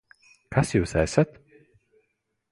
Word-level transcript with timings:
Kas 0.55 0.71
Jūs 0.75 0.93
esat? 1.01 1.37